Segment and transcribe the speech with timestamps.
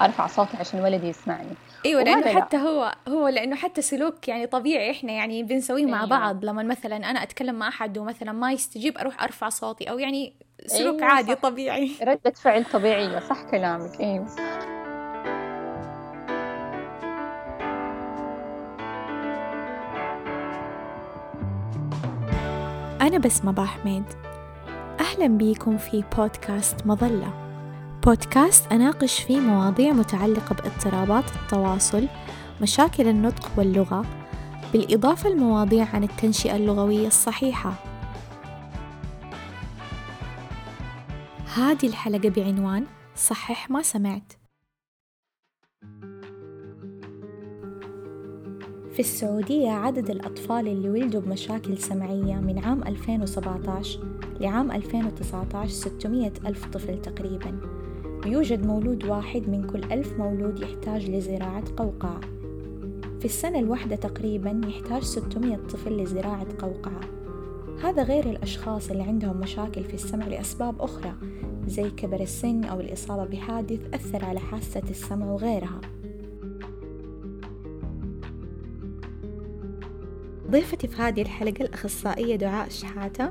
[0.00, 1.48] أرفع صوتي عشان ولدي يسمعني.
[1.86, 6.08] إيوه لأنه حتى هو هو لأنه حتى سلوك يعني طبيعي إحنا يعني بنسويه مع أيوة.
[6.08, 6.44] بعض.
[6.44, 10.32] لما مثلا أنا أتكلم مع أحد ومثلا ما يستجيب أروح أرفع صوتي أو يعني
[10.66, 11.38] سلوك أيوة عادي صح.
[11.42, 11.90] طبيعي.
[12.02, 14.26] ردة فعل طبيعية صح كلامك أيوه
[23.00, 24.04] أنا بسمة حميد
[25.00, 27.41] أهلا بيكم في بودكاست مظلة.
[28.06, 32.08] بودكاست أناقش فيه مواضيع متعلقة باضطرابات التواصل
[32.62, 34.04] مشاكل النطق واللغة
[34.72, 37.74] بالإضافة لمواضيع عن التنشئة اللغوية الصحيحة.
[41.54, 42.86] هذه الحلقة بعنوان
[43.16, 44.32] صحح ما سمعت.
[48.92, 54.00] في السعودية عدد الأطفال اللي ولدوا بمشاكل سمعية من عام 2017
[54.40, 57.81] لعام 2019 600 ألف طفل تقريباً.
[58.24, 62.20] ويوجد مولود واحد من كل ألف مولود يحتاج لزراعة قوقعة.
[63.18, 67.00] في السنة الواحدة تقريبا يحتاج 600 طفل لزراعة قوقعة.
[67.82, 71.14] هذا غير الأشخاص اللي عندهم مشاكل في السمع لأسباب أخرى
[71.66, 75.80] زي كبر السن أو الإصابة بحادث أثر على حاسة السمع وغيرها.
[80.50, 83.30] ضيفتي في هذه الحلقة الأخصائية دعاء شحاتة.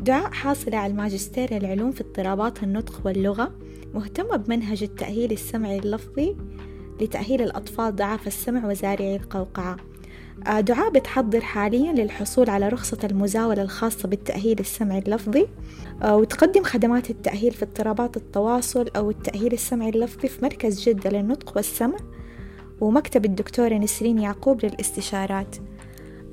[0.00, 3.52] دعاء حاصلة على الماجستير العلوم في اضطرابات النطق واللغة.
[3.94, 6.36] مهتمة بمنهج التأهيل السمعي اللفظي
[7.00, 9.76] لتأهيل الأطفال ضعاف السمع وزارعي القوقعة.
[10.46, 15.46] آه، دعاء بتحضر حاليا للحصول على رخصة المزاولة الخاصة بالتأهيل السمعي اللفظي
[16.02, 21.56] آه، وتقدم خدمات التأهيل في اضطرابات التواصل أو التأهيل السمعي اللفظي في مركز جدة للنطق
[21.56, 21.96] والسمع
[22.80, 25.56] ومكتب الدكتورة نسرين يعقوب للاستشارات.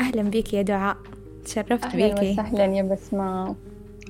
[0.02, 0.98] أهلا بك يا دعاء.
[1.46, 2.32] تشرفت أهلا بيكي.
[2.32, 3.56] أهلا وسهلا يا بسمة.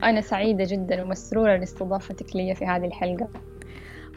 [0.03, 3.27] أنا سعيدة جدا ومسرورة لاستضافتك لي في هذه الحلقة.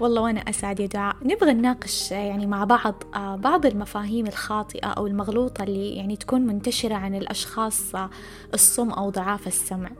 [0.00, 1.16] والله وأنا أسعد يا دعاء.
[1.22, 6.94] نبغى نناقش يعني مع بعض آه، بعض المفاهيم الخاطئة أو المغلوطة اللي يعني تكون منتشرة
[6.94, 8.10] عن الأشخاص آه،
[8.54, 9.90] الصم أو ضعاف السمع.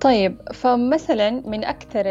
[0.00, 2.02] طيب فمثلا من أكثر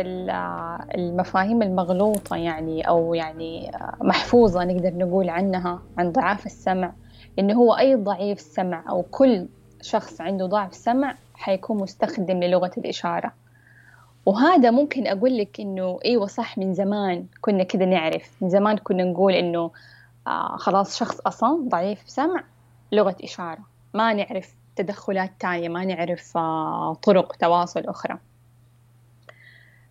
[0.96, 6.94] المفاهيم المغلوطة يعني أو يعني آه، محفوظة نقدر نقول عنها عن ضعاف السمع
[7.40, 9.48] إنه هو أي ضعيف سمع أو كل
[9.82, 13.34] شخص عنده ضعف سمع حيكون مستخدم للغة الإشارة.
[14.26, 19.04] وهذا ممكن أقول لك إنه أيوة صح من زمان كنا كده نعرف من زمان كنا
[19.04, 19.72] نقول إنه
[20.28, 22.44] آه خلاص شخص أصم ضعيف سمع
[22.92, 23.60] لغة إشارة.
[23.94, 28.18] ما نعرف تدخلات تانية ما نعرف آه طرق تواصل أخرى.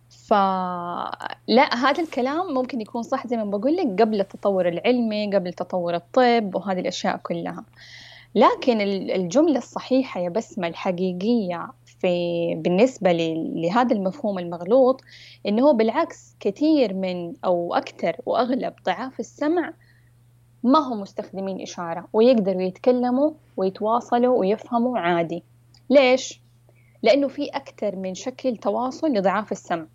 [0.09, 5.95] فلا هذا الكلام ممكن يكون صح زي ما بقول لك قبل التطور العلمي قبل تطور
[5.95, 7.63] الطب وهذه الأشياء كلها.
[8.37, 8.81] لكن
[9.11, 13.11] الجملة الصحيحة يا بسمة الحقيقية في بالنسبة
[13.55, 15.01] لهذا المفهوم المغلوط
[15.45, 19.73] إنه هو بالعكس كثير من أو أكثر وأغلب ضعاف السمع
[20.63, 25.43] ما هم مستخدمين إشارة ويقدروا يتكلموا ويتواصلوا ويفهموا عادي.
[25.89, 26.41] ليش؟
[27.03, 29.85] لأنه في أكثر من شكل تواصل لضعاف السمع.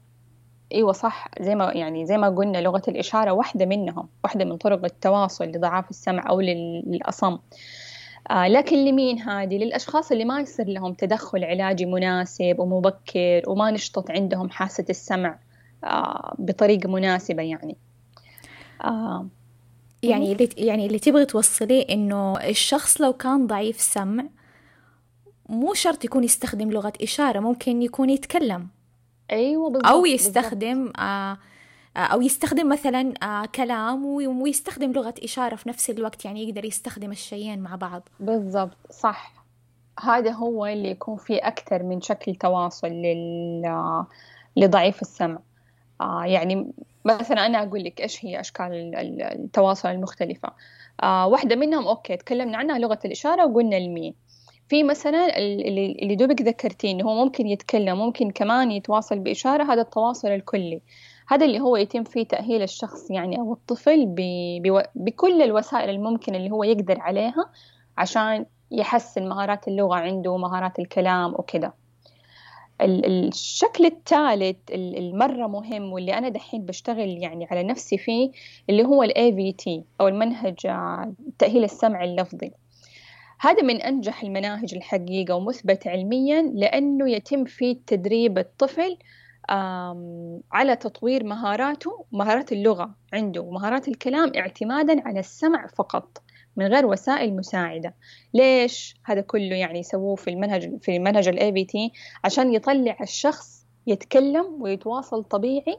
[0.72, 4.84] إيوه صح زي ما يعني زي ما قلنا لغة الإشارة واحدة منهم واحدة من طرق
[4.84, 7.38] التواصل لضعاف السمع أو للأصم.
[8.30, 14.50] لكن لمين هذه؟ للأشخاص اللي ما يصير لهم تدخل علاجي مناسب ومبكر وما نشطت عندهم
[14.50, 15.38] حاسة السمع
[15.84, 17.76] آه بطريقة مناسبة يعني.
[18.84, 19.26] آه
[20.02, 24.24] يعني اللي يعني اللي تبغي توصليه إنه الشخص لو كان ضعيف سمع
[25.48, 28.68] مو شرط يكون يستخدم لغة إشارة ممكن يكون يتكلم.
[29.30, 31.38] أيوة بالضبط أو يستخدم بالضبط.
[31.96, 37.58] أو يستخدم مثلا آه، كلام ويستخدم لغة إشارة في نفس الوقت يعني يقدر يستخدم الشيئين
[37.58, 38.08] مع بعض.
[38.20, 39.32] بالضبط صح.
[40.00, 44.04] هذا هو اللي يكون فيه أكثر من شكل تواصل لل...
[44.56, 45.38] لضعيف السمع.
[46.00, 46.72] آه يعني
[47.04, 50.48] مثلا أنا أقول لك إيش هي أشكال التواصل المختلفة.
[51.02, 54.14] آه واحدة منهم أوكي تكلمنا عنها لغة الإشارة وقلنا المين
[54.68, 60.28] في مثلا اللي, دوبك ذكرتيه إنه هو ممكن يتكلم ممكن كمان يتواصل بإشارة هذا التواصل
[60.28, 60.80] الكلي.
[61.32, 64.06] هذا اللي هو يتم فيه تأهيل الشخص يعني أو الطفل
[64.94, 67.50] بكل الوسائل الممكنة اللي هو يقدر عليها
[67.98, 71.74] عشان يحسن مهارات اللغة عنده ومهارات الكلام وكده.
[72.80, 78.30] الشكل الثالث المرة مهم واللي أنا دحين بشتغل يعني على نفسي فيه
[78.70, 80.56] اللي هو ال AVT أو المنهج
[81.38, 82.52] تأهيل السمع اللفظي.
[83.40, 88.96] هذا من أنجح المناهج الحقيقة ومثبت علميا لأنه يتم فيه تدريب الطفل
[90.52, 96.22] على تطوير مهاراته مهارات اللغة عنده ومهارات الكلام اعتمادا على السمع فقط
[96.56, 97.94] من غير وسائل مساعدة.
[98.34, 101.92] ليش هذا كله يعني يسووه في المنهج في منهج ال AVT
[102.24, 105.78] عشان يطلع الشخص يتكلم ويتواصل طبيعي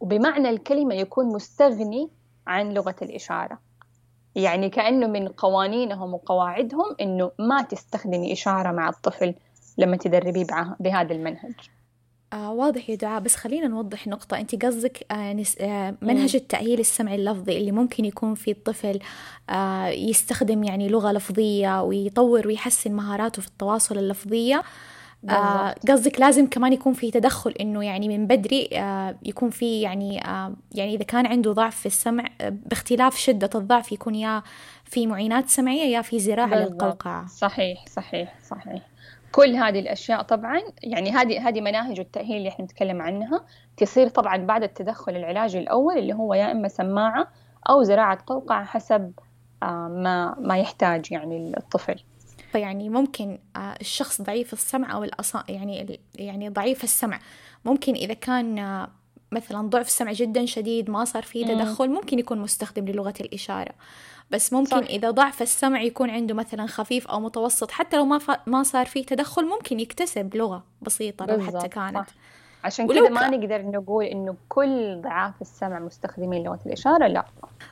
[0.00, 2.10] وبمعنى الكلمة يكون مستغني
[2.46, 3.58] عن لغة الإشارة.
[4.34, 9.34] يعني كأنه من قوانينهم وقواعدهم إنه ما تستخدمي إشارة مع الطفل
[9.78, 10.46] لما تدربيه
[10.80, 11.54] بهذا المنهج.
[12.32, 14.38] آه واضح يا دعاء بس خلينا نوضح نقطة.
[14.38, 15.56] أنت قصدك آه نس...
[15.60, 18.98] آه منهج التأهيل السمعي اللفظي اللي ممكن يكون في الطفل
[19.50, 24.62] آه يستخدم يعني لغة لفظية ويطور ويحسن مهاراته في التواصل اللفظية.
[25.30, 30.24] آه قصدك لازم كمان يكون في تدخل إنه يعني من بدري آه يكون في يعني
[30.26, 34.42] آه يعني إذا كان عنده ضعف في السمع باختلاف شدة الضعف يكون يا
[34.84, 37.26] في معينات سمعية يا في زراعة للقوقعة.
[37.26, 38.82] صحيح صحيح صحيح.
[39.32, 43.44] كل هذه الأشياء طبعا يعني هذه هذه مناهج التأهيل اللي إحنا نتكلم عنها
[43.76, 47.28] تصير طبعا بعد التدخل العلاجي الأول اللي هو يا إما سماعة
[47.68, 49.12] أو زراعة قوقعة حسب
[49.62, 51.96] آه ما ما يحتاج يعني الطفل.
[52.54, 57.20] يعني ممكن آه، الشخص ضعيف السمع أو الأصا يعني يعني ضعيف السمع.
[57.64, 58.88] ممكن إذا كان آه،
[59.32, 63.72] مثلا ضعف سمع جدا شديد ما صار فيه تدخل ممكن يكون مستخدم للغة الإشارة.
[64.30, 64.88] بس ممكن صح.
[64.90, 68.30] إذا ضعف السمع يكون عنده مثلا خفيف أو متوسط حتى لو ما ف...
[68.46, 72.06] ما صار فيه تدخل ممكن يكتسب لغة بسيطة لو حتى كانت صح.
[72.64, 77.24] عشان كذا ما نقدر نقول إنه كل ضعاف السمع مستخدمين لغة الإشارة لا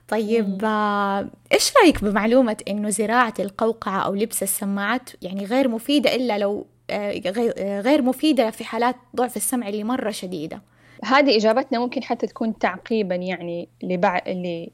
[0.08, 6.38] طيب آه، إيش رأيك بمعلومة إنه زراعة القوقعة أو لبس السماعات يعني غير مفيدة إلا
[6.38, 7.20] لو آه،
[7.58, 10.60] آه، غير مفيدة في حالات ضعف السمع اللي مرة شديدة
[11.04, 14.20] هذه إجابتنا ممكن حتى تكون تعقيبا يعني لبع...
[14.26, 14.70] اللي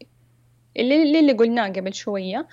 [0.76, 2.46] اللي, اللي قلناه قبل شوية.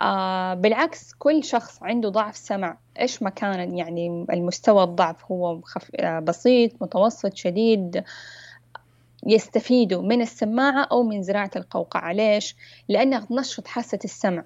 [0.00, 2.78] آه بالعكس كل شخص عنده ضعف سمع.
[3.00, 5.90] إيش ما كان يعني المستوى الضعف هو خف...
[5.94, 8.04] آه بسيط متوسط شديد
[9.26, 12.12] يستفيدوا من السماعة أو من زراعة القوقعة.
[12.12, 12.56] ليش؟
[12.88, 14.44] لأنها تنشط حاسة السمع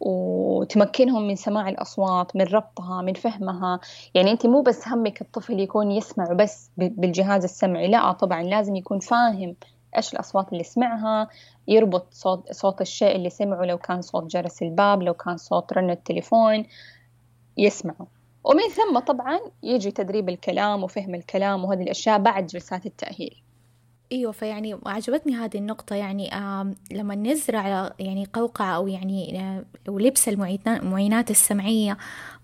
[0.00, 3.80] وتمكنهم من سماع الأصوات من ربطها من فهمها.
[4.14, 8.98] يعني أنت مو بس همك الطفل يكون يسمع بس بالجهاز السمعي لا طبعا لازم يكون
[8.98, 9.56] فاهم
[9.96, 11.28] إيش الأصوات اللي سمعها
[11.68, 15.90] يربط صوت, صوت الشيء اللي سمعه لو كان صوت جرس الباب لو كان صوت رن
[15.90, 16.64] التليفون
[17.56, 18.06] يسمعه.
[18.44, 23.44] ومن ثم طبعا يجي تدريب الكلام وفهم الكلام وهذه الأشياء بعد جلسات التأهيل.
[24.12, 25.96] إيوه فيعني عجبتني هذه النقطة.
[25.96, 26.30] يعني
[26.92, 31.96] لما نزرع يعني قوقعة أو يعني آه، ولبس المعينات السمعية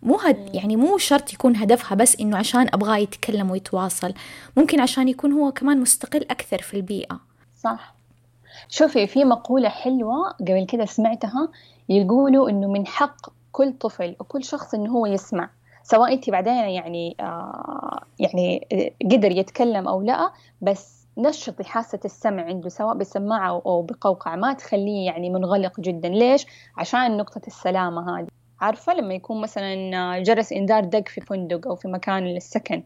[0.02, 4.14] مو هد يعني مو شرط يكون هدفها بس إنه عشان أبغاه يتكلم ويتواصل.
[4.56, 7.29] ممكن عشان يكون هو كمان مستقل أكثر في البيئة.
[7.62, 7.94] صح.
[8.68, 11.48] شوفي في مقولة حلوة قبل كده سمعتها
[11.88, 13.16] يقولوا إنه من حق
[13.52, 15.50] كل طفل وكل شخص إنه هو يسمع
[15.82, 18.66] سواء أنت بعدين يعني آه يعني
[19.12, 20.30] قدر يتكلم أو لا
[20.60, 26.08] بس نشطي حاسة السمع عنده سواء بسماعة أو بقوقعة ما تخليه يعني منغلق جدا.
[26.08, 26.46] ليش؟
[26.76, 28.26] عشان نقطة السلامة هذه.
[28.60, 32.82] عارفة لما يكون مثلا جرس إنذار دق في فندق أو في مكان للسكن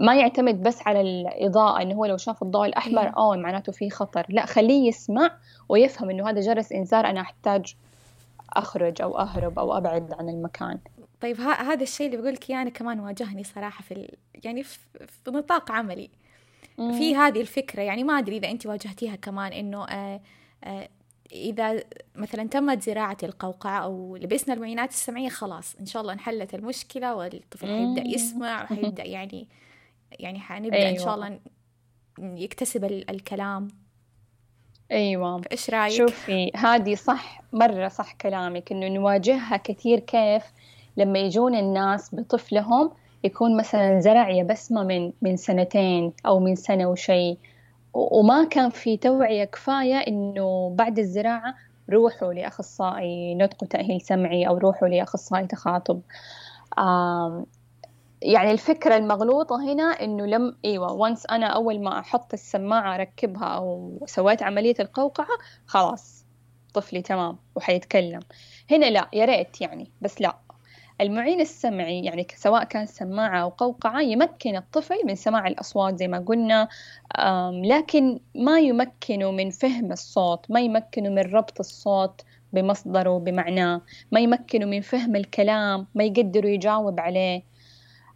[0.00, 3.14] ما يعتمد بس على الإضاءة إنه هو لو شاف الضوء الأحمر إيه.
[3.16, 5.30] أوه معناته في خطر لا خليه يسمع
[5.68, 7.74] ويفهم إنه هذا جرس إنذار أنا أحتاج
[8.52, 10.78] أخرج أو أهرب أو أبعد عن المكان
[11.20, 14.08] طيب هذا الشيء اللي بقول لك يعني كمان واجهني صراحة في ال...
[14.44, 14.78] يعني في,
[15.24, 16.10] في نطاق عملي
[16.78, 16.92] مم.
[16.92, 20.20] في هذه الفكرة يعني ما أدري إذا أنت واجهتيها كمان إنه آه
[20.64, 20.88] آه
[21.32, 21.82] إذا
[22.14, 27.66] مثلا تمت زراعة القوقعة أو لبسنا المعينات السمعية خلاص إن شاء الله انحلت المشكلة والطفل
[27.66, 29.48] حيبدأ يسمع وحيبدأ يعني
[30.18, 30.90] يعني حنبدأ أيوة.
[30.90, 31.14] إن شاء.
[31.14, 31.38] الله
[32.18, 33.68] يكتسب الكلام
[34.92, 40.44] أيوة إيش رأيك؟ شوفي هذه صح مرة صح كلامك إنه نواجهها كثير كيف
[40.96, 42.90] لما يجون الناس بطفلهم
[43.24, 47.38] يكون مثلا زرع يا بسمة من من سنتين أو من سنة وشيء
[47.94, 51.54] وما كان في توعية كفاية إنه بعد الزراعة
[51.90, 56.00] روحوا لأخصائي نطق وتأهيل سمعي أو روحوا لأخصائي تخاطب
[58.22, 63.98] يعني الفكرة المغلوطة هنا إنه لم أيوة وانس أنا أول ما أحط السماعة أركبها أو
[64.06, 66.24] سويت عملية القوقعة خلاص
[66.74, 68.20] طفلي تمام وحيتكلم.
[68.70, 70.36] هنا لا يا ريت يعني بس لا.
[71.00, 76.18] المعين السمعي يعني سواء كان سماعة أو قوقعة يمكن الطفل من سماع الأصوات زي ما
[76.18, 76.68] قلنا
[77.64, 82.20] لكن ما يمكنه من فهم الصوت ما يمكنه من ربط الصوت
[82.52, 83.82] بمصدره بمعناه.
[84.12, 87.49] ما يمكنه من فهم الكلام ما يقدر يجاوب عليه.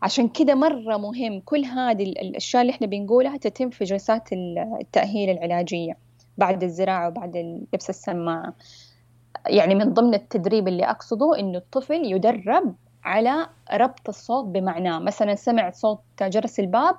[0.04, 4.28] عشان كده مرة مهم كل هذه الأشياء اللي إحنا بنقولها تتم في جلسات
[4.80, 5.96] التأهيل العلاجية
[6.38, 7.36] بعد الزراعة وبعد
[7.72, 8.54] لبس السماعة.
[9.46, 14.98] يعني من ضمن التدريب اللي أقصده إنه الطفل يدرب على ربط الصوت بمعناه.
[14.98, 16.96] مثلا سمع صوت جرس الباب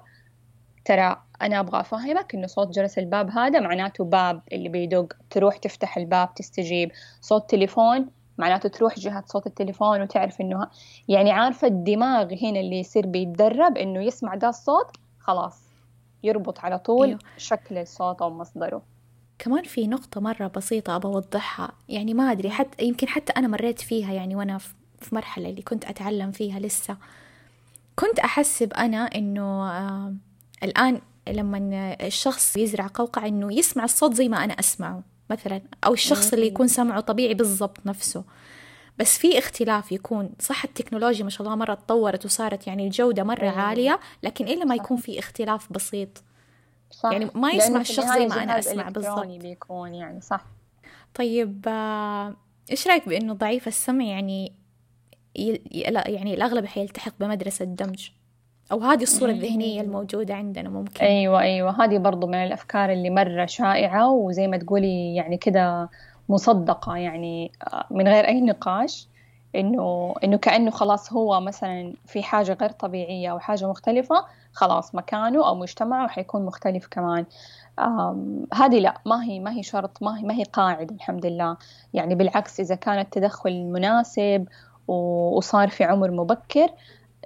[0.85, 5.97] ترى أنا أبغى أفهمك إنه صوت جرس الباب هذا معناته باب اللي بيدق تروح تفتح
[5.97, 6.91] الباب تستجيب.
[7.21, 10.67] صوت تليفون معناته تروح جهة صوت التليفون وتعرف إنه
[11.07, 14.87] يعني عارفة الدماغ هنا اللي يصير بيتدرب إنه يسمع ده الصوت
[15.19, 15.61] خلاص
[16.23, 17.19] يربط على طول أيوه.
[17.37, 18.81] شكل الصوت أو مصدره.
[19.39, 21.71] كمان في نقطة مرة بسيطة أبى أوضحها.
[21.89, 24.57] يعني ما أدري حتى يمكن حتى أنا مريت فيها يعني وأنا
[24.99, 26.97] في مرحلة اللي كنت أتعلم فيها لسه.
[27.95, 30.13] كنت أحسب أنا إنه آه
[30.63, 31.57] الآن لما
[32.01, 35.03] الشخص يزرع قوقعة إنه يسمع الصوت زي ما أنا أسمعه.
[35.29, 38.23] مثلا أو الشخص اللي يكون سمعه طبيعي بالضبط نفسه.
[38.97, 43.49] بس في اختلاف يكون صح التكنولوجيا ما شاء الله مرة تطورت وصارت يعني الجودة مرة
[43.49, 46.23] عالية لكن إلا ما يكون في اختلاف بسيط.
[46.91, 47.11] صح.
[47.11, 49.27] يعني ما يسمع الشخص زي ما أنا أسمع بالضبط.
[49.27, 50.45] بيكون يعني صح.
[51.13, 52.35] طيب آه،
[52.71, 54.53] إيش رأيك بإنه ضعيف السمع يعني
[55.35, 58.09] يعني الأغلب حيلتحق بمدرسة دمج؟
[58.71, 61.05] أو هذه الصورة الذهنية الموجودة عندنا ممكن.
[61.05, 61.83] أيوة أيوة.
[61.83, 65.89] هذه برضو من الأفكار اللي مرة شائعة وزي ما تقولي يعني كده
[66.29, 69.07] مصدقة يعني آه، من غير أي نقاش.
[69.55, 75.47] إنه إنه كأنه خلاص هو مثلا في حاجة غير طبيعية أو حاجة مختلفة خلاص مكانه
[75.47, 77.25] أو مجتمعه حيكون مختلف كمان.
[78.53, 81.57] هذه لا ما هي ما هي شرط ما هي ما هي قاعدة الحمد لله.
[81.93, 84.47] يعني بالعكس إذا كان التدخل مناسب
[84.87, 86.69] وصار في عمر مبكر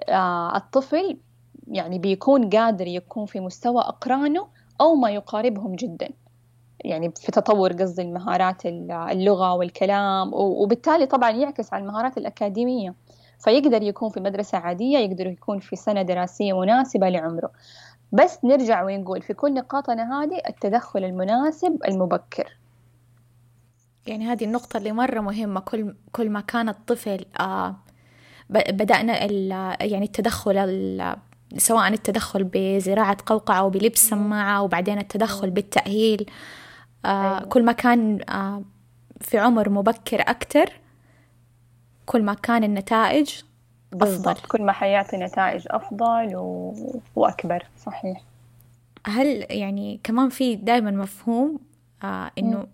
[0.08, 1.16] آه الطفل
[1.70, 4.46] يعني بيكون قادر يكون في مستوى أقرانه
[4.80, 6.08] أو ما يقاربهم جدا.
[6.84, 12.94] يعني في تطور قصدي المهارات اللغة والكلام وبالتالي طبعا يعكس على المهارات الأكاديمية.
[13.38, 17.50] فيقدر يكون في مدرسة عادية يقدر يكون في سنة دراسية مناسبة لعمره.
[18.12, 22.56] بس نرجع ونقول في كل نقاطنا هذه التدخل المناسب المبكر.
[24.06, 25.60] يعني هذه النقطة اللي مرة مهمة.
[25.60, 27.76] كل كل ما كان الطفل آه
[28.50, 29.24] بدأنا
[29.82, 30.58] يعني التدخل
[31.56, 36.30] سواء التدخل بزراعة قوقعة أو بلبس سماعة وبعدين التدخل بالتأهيل
[37.04, 37.40] آه أيوة.
[37.48, 38.62] كل ما كان آه
[39.20, 40.72] في عمر مبكر أكتر
[42.06, 43.30] كل ما كان النتائج
[43.92, 44.34] أفضل.
[44.48, 46.74] كل ما حيعطي نتائج أفضل و...
[47.16, 47.66] وأكبر.
[47.86, 48.22] صحيح.
[49.06, 51.58] هل يعني كمان في دائما مفهوم
[52.02, 52.66] آه إنه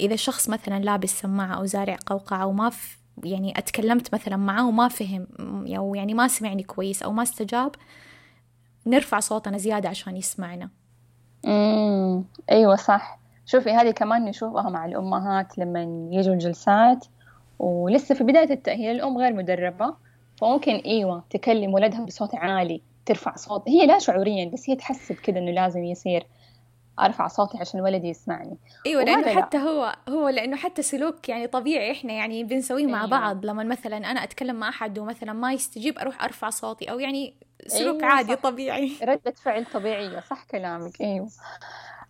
[0.00, 4.88] إذا شخص مثلا لابس سماعة أو زارع قوقعة وما في يعني أتكلمت مثلا معاه وما
[4.88, 5.26] فهم
[5.76, 7.74] أو يعني ما سمعني كويس أو ما استجاب
[8.86, 10.70] نرفع صوتنا زيادة عشان يسمعنا.
[12.50, 13.18] أيوة صح.
[13.46, 17.06] شوفي هذه كمان نشوفها مع الأمهات لما يجوا الجلسات
[17.58, 19.94] ولسه في بداية التأهيل الأم غير مدربة
[20.40, 23.68] فممكن أيوة تكلم ولدها بصوت عالي ترفع صوت.
[23.68, 26.26] هي لا شعوريا بس هي تحسب كده إنه لازم يصير.
[27.00, 28.56] أرفع صوتي عشان ولدي يسمعني.
[28.86, 29.64] إيوه لأنه حتى لا.
[29.64, 33.10] هو هو لأنه حتى سلوك يعني طبيعي إحنا يعني بنسويه مع أيوة.
[33.10, 33.46] بعض.
[33.46, 37.34] لما مثلا أنا أتكلم مع أحد ومثلا ما يستجيب أروح أرفع صوتي أو يعني
[37.66, 38.40] سلوك أيوة عادي صح.
[38.42, 38.92] طبيعي.
[39.02, 41.00] ردة فعل طبيعية صح كلامك.
[41.00, 41.28] أيوه.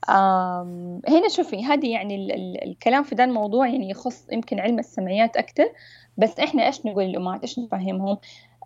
[0.08, 4.78] آم هنا شوفي هذه يعني ال ال الكلام في ذا الموضوع يعني يخص يمكن علم
[4.78, 5.72] السمعيات أكثر
[6.16, 8.18] بس إحنا إيش نقول للأمهات؟ إيش نفهمهم؟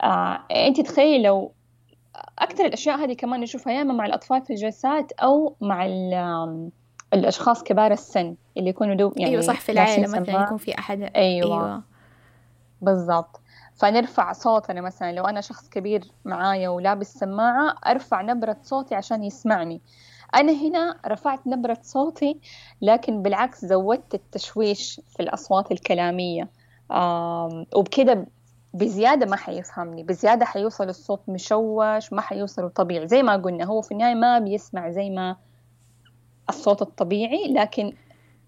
[0.03, 1.53] آه أنت تخيلي لو
[2.39, 5.87] أكثر الأشياء هذه كمان نشوفها يا إما مع الأطفال في الجلسات أو مع
[7.15, 11.03] الأشخاص كبار السن اللي يكونوا دوب يعني أيوة صح في العائلة مثلا يكون في أحد.
[11.17, 11.83] أيوة, أيوة.
[12.83, 13.41] بالضبط.
[13.77, 19.81] فنرفع صوتنا مثلا لو أنا شخص كبير معايا ولابس سماعة أرفع نبرة صوتي عشان يسمعني.
[20.35, 22.41] أنا هنا رفعت نبرة صوتي
[22.83, 26.49] لكن بالعكس زودت التشويش في الأصوات الكلامية.
[27.77, 28.27] وبكده
[28.79, 33.93] بزيادة ما حيفهمني بزيادة حيوصل الصوت مشوش ما حيوصل طبيعي زي ما قلنا هو في
[33.93, 35.37] النهاية ما بيسمع زي ما
[36.49, 37.93] الصوت الطبيعي لكن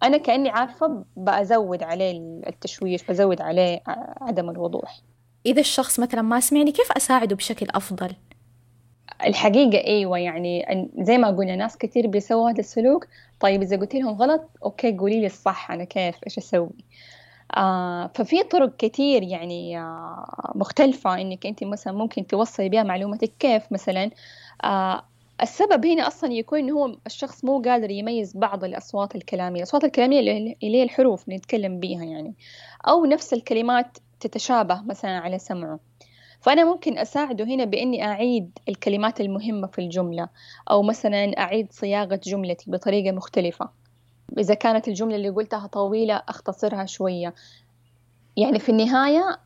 [0.02, 3.80] أنا كأني عارفة بزود عليه التشويش بزود عليه
[4.20, 5.00] عدم الوضوح.
[5.46, 8.16] إذا الشخص مثلا ما سمعني كيف أساعده بشكل أفضل؟
[9.26, 10.66] الحقيقة أيوة يعني
[10.98, 13.06] زي ما قلنا ناس كتير بيسووا هذا السلوك.
[13.40, 16.70] طيب إذا قلت لهم غلط أوكي قولي لي الصح أنا كيف؟ إيش أسوي؟
[17.56, 23.32] آه ففي طرق كتير يعني آه مختلفة إنك أنت مثلا ممكن توصلي بها معلوماتك.
[23.38, 24.10] كيف مثلا؟
[24.64, 25.02] آه
[25.42, 29.58] السبب هنا أصلا يكون هو الشخص مو قادر يميز بعض الأصوات الكلامية.
[29.58, 32.34] الأصوات الكلامية اللي هي الحروف اللي نتكلم بيها يعني.
[32.88, 35.80] أو نفس الكلمات تتشابه مثلا على سمعه.
[36.40, 40.28] فأنا ممكن أساعده هنا بإني أعيد الكلمات المهمة في الجملة.
[40.70, 43.79] أو مثلا أعيد صياغة جملتي بطريقة مختلفة.
[44.38, 47.34] إذا كانت الجملة اللي قلتها طويلة أختصرها شوية.
[48.36, 49.38] يعني في النهاية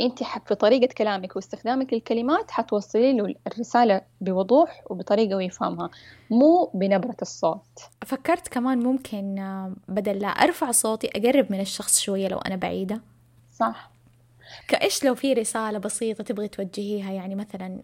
[0.00, 5.90] أنت في طريقة كلامك واستخدامك للكلمات حتوصلي له الرسالة بوضوح وبطريقة ويفهمها
[6.30, 7.80] مو بنبرة الصوت.
[8.06, 9.34] فكرت كمان ممكن
[9.88, 13.00] بدل لا أرفع صوتي أقرب من الشخص شوية لو أنا بعيدة؟
[13.52, 13.90] صح.
[14.68, 17.82] كإيش لو في رسالة بسيطة تبغي توجهيها؟ يعني مثلا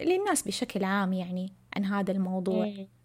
[0.00, 2.64] للناس بشكل عام يعني عن هذا الموضوع.
[2.64, 2.99] إيه.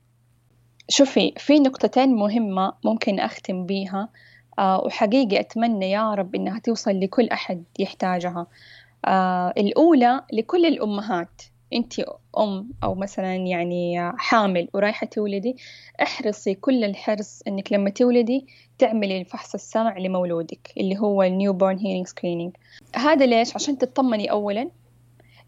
[0.89, 4.09] شوفي في نقطتين مهمة ممكن أختم بيها
[4.59, 8.47] آه وحقيقي أتمنى يا رب إنها توصل لكل أحد يحتاجها.
[9.05, 11.41] آه الأولى لكل الأمهات.
[11.73, 11.93] أنت
[12.37, 15.57] أم أو مثلا يعني حامل ورايحة تولدي
[16.01, 22.07] احرصي كل الحرص إنك لما تولدي تعملي الفحص السمع لمولودك اللي هو ال newborn hearing
[22.07, 22.53] screening
[22.95, 24.69] هذا ليش؟ عشان تطمني أولا.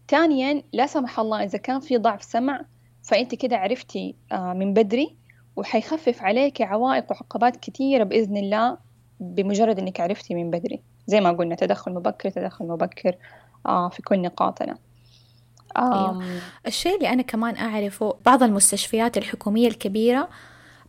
[0.08, 2.64] ثانيا لا سمح الله إذا كان في ضعف سمع
[3.02, 5.17] فأنت كده عرفتي آه، من بدري
[5.58, 8.76] وحيخفف عليك عوائق وعقبات كثيرة بإذن الله
[9.20, 10.80] بمجرد إنك عرفتي من بدري.
[11.06, 13.14] زي ما قلنا تدخل مبكر تدخل مبكر
[13.66, 14.78] آه في كل نقاطنا.
[15.76, 16.24] أيوه.
[16.66, 20.28] الشيء اللي أنا كمان أعرفه بعض المستشفيات الحكومية الكبيرة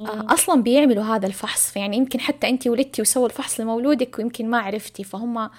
[0.02, 1.72] آه أصلا بيعملوا هذا الفحص.
[1.72, 5.52] فيعني يمكن حتى أنت ولدتي وسووا الفحص لمولودك ويمكن ما عرفتي فهم آه،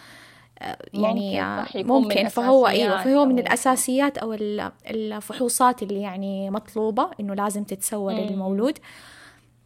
[0.95, 1.43] يعني
[1.75, 4.33] ممكن, ممكن فهو أيوه فهو من الأساسيات أو
[4.91, 8.79] الفحوصات اللي يعني مطلوبة إنه لازم تتسوى للمولود.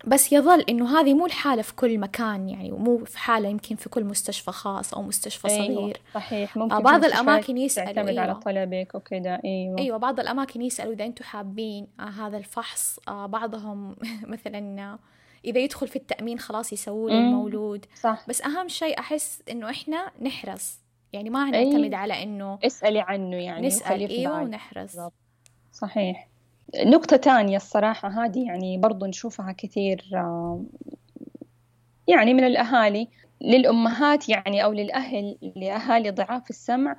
[0.06, 3.88] بس يظل إنه هذه مو الحالة في كل مكان يعني ومو في حالة يمكن في
[3.88, 6.00] كل مستشفى خاص أو مستشفى أيوة صغير.
[6.14, 8.22] صحيح ممكن بعض الأماكن يسالوا تعتمد أيوة.
[8.22, 9.78] على طلبك وكذا أيوه.
[9.78, 13.96] أيوه بعض الأماكن يسألوا إذا أنتم حابين آه هذا الفحص آه بعضهم
[14.34, 14.98] مثلا
[15.44, 18.24] إذا يدخل في التأمين خلاص يسووا له المولود صح.
[18.28, 20.83] بس أهم شيء أحس إنه إحنا نحرص
[21.14, 21.94] يعني ما نعتمد.
[21.94, 24.96] على إنه اسألي عنه يعني نسأل أيوه ونحرص.
[25.72, 26.28] صحيح.
[26.86, 30.04] نقطة تانية الصراحة هذه يعني برضو نشوفها كثير
[32.08, 33.08] يعني من الأهالي
[33.40, 36.96] للأمهات يعني أو للأهل لأهالي ضعاف السمع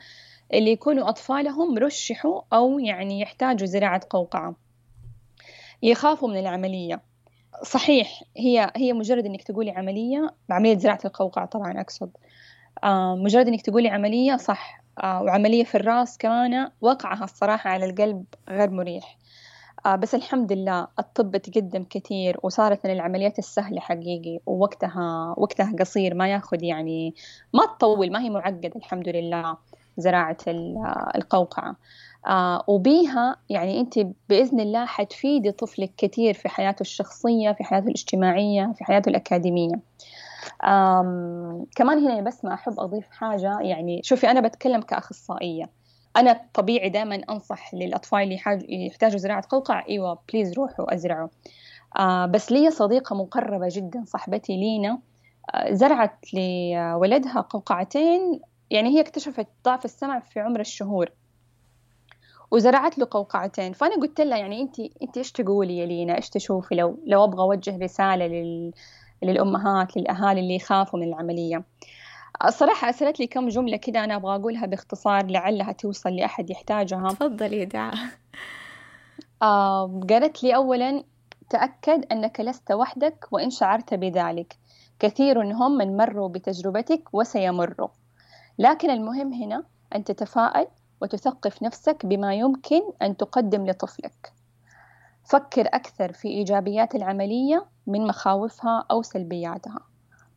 [0.54, 4.56] اللي يكونوا أطفالهم رشحوا أو يعني يحتاجوا زراعة قوقعة.
[5.84, 7.02] يخافوا من العملية.
[7.64, 12.10] صحيح هي هي مجرد إنك تقولي عملية عملية زراعة القوقعة طبعا أقصد.
[13.16, 14.82] مجرد إنك تقولي عملية صح.
[15.04, 19.18] وعملية في الرأس كمان وقعها الصراحة على القلب غير مريح.
[19.86, 26.14] آه بس الحمد لله الطب تقدم كثير وصارت من العمليات السهلة حقيقي ووقتها وقتها قصير
[26.14, 27.16] ما ياخذ يعني
[27.54, 29.58] ما تطول ما هي معقدة الحمد لله
[29.98, 30.38] زراعة
[31.16, 31.76] القوقعة.
[32.28, 38.74] آه وبيها يعني أنت بإذن الله حتفيدي طفلك كثير في حياته الشخصية في حياته الاجتماعية
[38.78, 39.76] في حياته الأكاديمية.
[41.76, 45.70] كمان هنا بس ما أحب أضيف حاجة يعني شوفي أنا بتكلم كأخصائية.
[46.18, 48.40] أنا طبيعي دائما أنصح للأطفال اللي
[48.88, 51.28] يحتاجوا زراعة قوقع إيوه بليز روحوا أزرعوا.
[52.00, 55.00] آه بس لي صديقة مقربة جدا صاحبتي لينا
[55.54, 61.10] آه زرعت لولدها قوقعتين يعني هي اكتشفت ضعف السمع في عمر الشهور
[62.52, 63.74] وزرعت له قوقعتين.
[63.74, 67.42] فأنا قلت لها يعني انت انت إيش تقولي يا لينا؟ إيش تشوفي؟ لو لو أبغى
[67.42, 68.74] أوجه رسالة لل
[69.24, 71.64] للأمهات للأهالي اللي يخافوا من العملية.
[72.46, 77.10] الصراحة أرسلت لي كم جملة كده أنا أبغى أقولها باختصار لعلها توصل لأحد يحتاجها.
[77.10, 77.96] تفضلي دعاء.
[79.42, 81.04] آه قالت لي أولا
[81.50, 84.58] تأكد أنك لست وحدك وإن شعرت بذلك.
[85.00, 87.90] كثير هم من مروا بتجربتك وسيمروا.
[88.60, 89.64] لكن المهم هنا
[89.96, 90.68] أن تتفائل
[91.02, 94.34] وتثقف نفسك بما يمكن أن تقدم لطفلك.
[95.26, 99.80] فكر أكثر في إيجابيات العملية من مخاوفها أو سلبياتها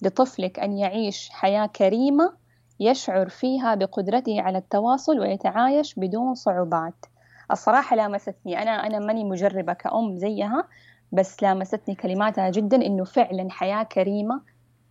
[0.02, 2.32] لطفلك أن يعيش حياة كريمة
[2.80, 7.06] يشعر فيها بقدرته على التواصل ويتعايش بدون صعوبات.
[7.50, 10.64] الصراحة لامستني أنا أنا ماني مجربة كأم زيها
[11.12, 14.40] بس لامستني كلماتها جدا إنه فعلا حياة كريمة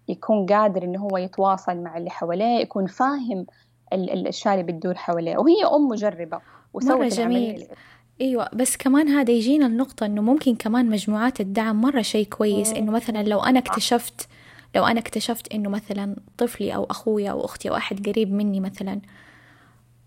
[0.08, 3.46] يكون قادر إنه هو يتواصل مع اللي حواليه يكون فاهم
[3.94, 6.42] الأشياء اللي بتدور حواليه وهي أم مجربة
[6.74, 7.68] وسوت مرة جميل.
[8.22, 12.92] أيوه بس كمان هذا يجينا النقطة إنه ممكن كمان مجموعات الدعم مرة شيء كويس إنه
[12.92, 14.28] مثلا لو أنا اكتشفت
[14.76, 19.02] لو أنا اكتشفت إنه مثلا طفلي أو أخوي أو أختي أو أحد قريب مني مثلا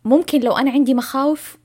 [0.04, 1.58] ممكن لو أنا عندي مخاوف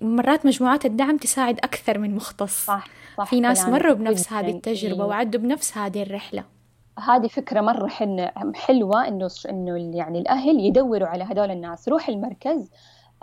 [0.00, 2.64] مرات مجموعات الدعم تساعد أكثر من مختص.
[2.64, 5.08] صح, صح في ناس مروا بنفس هذه التجربة إيه.
[5.08, 6.44] وعدوا بنفس هذه الرحلة.
[6.98, 7.88] هذه فكرة مرة
[8.54, 11.88] حلوة إنه إنه يعني الأهل يدوروا على هذول الناس.
[11.88, 12.70] روح المركز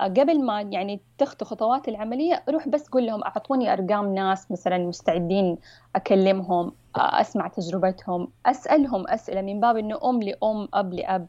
[0.00, 5.58] قبل ما يعني تخطو خطوات العملية روح بس قول لهم أعطوني أرقام ناس مثلا مستعدين
[5.96, 11.26] أكلمهم أسمع تجربتهم أسألهم أسئلة من باب إنه أم لأم أب لأب.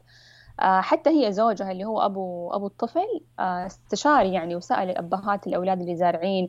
[0.60, 6.48] حتى هي زوجها اللي هو أبو أبو الطفل استشار يعني وسأل الأبهات الأولاد اللي زارعين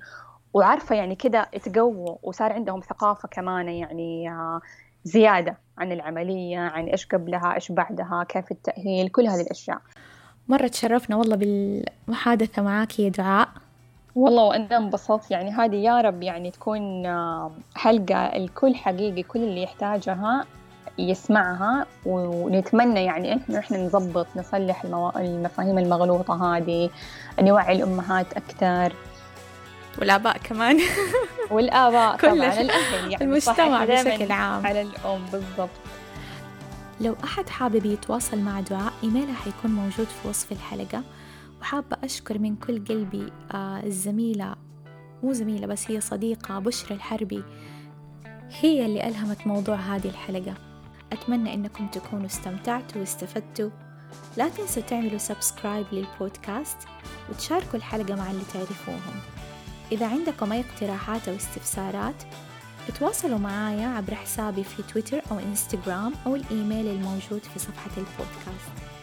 [0.53, 4.29] وعارفة يعني كده اتقووا وصار عندهم ثقافة كمان يعني
[5.03, 9.77] زيادة عن العملية عن إيش قبلها إيش بعدها كيف التأهيل كل هذه الأشياء.
[10.49, 13.49] مرة تشرفنا والله بالمحادثة معاك يا دعاء.
[14.15, 15.31] والله وأنا انبسطت.
[15.31, 17.03] يعني هذه يا رب يعني تكون
[17.75, 20.45] حلقة الكل حقيقي كل اللي يحتاجها
[20.97, 21.85] يسمعها.
[22.05, 24.85] ونتمنى يعني إنه إحنا نظبط نصلح
[25.17, 26.89] المفاهيم المغلوطة هذه
[27.39, 28.93] نوعي الأمهات أكثر.
[29.99, 30.79] والآباء كمان.
[31.51, 34.67] والآباء طبعا الأهل يعني المجتمع بشكل عام.
[34.67, 35.69] على الأم بالضبط.
[37.01, 41.03] لو أحد حابب يتواصل مع دعاء إيميلها حيكون موجود في وصف الحلقة.
[41.61, 44.55] وحابة أشكر من كل قلبي آه، الزميلة
[45.23, 47.43] مو زميلة بس هي صديقة بشرى الحربي.
[48.49, 50.53] هي اللي ألهمت موضوع هذه الحلقة.
[51.11, 53.69] أتمنى أنكم تكونوا استمتعتوا واستفدتوا.
[54.37, 56.77] لا تنسوا تعملوا subscribe للبودكاست
[57.29, 59.19] وتشاركوا الحلقة مع اللي تعرفوهم.
[59.91, 62.23] إذا عندكم أي اقتراحات أو استفسارات
[62.91, 68.96] تواصلوا معايا عبر حسابي في تويتر أو إنستغرام أو الإيميل الموجود في صفحة البودكاست.